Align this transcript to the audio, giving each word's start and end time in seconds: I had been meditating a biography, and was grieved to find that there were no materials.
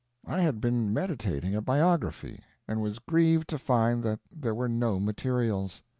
I 0.25 0.41
had 0.41 0.59
been 0.59 0.91
meditating 0.91 1.53
a 1.53 1.61
biography, 1.61 2.41
and 2.67 2.81
was 2.81 2.97
grieved 2.97 3.47
to 3.49 3.59
find 3.59 4.01
that 4.01 4.19
there 4.31 4.55
were 4.55 4.67
no 4.67 4.99
materials. 4.99 5.83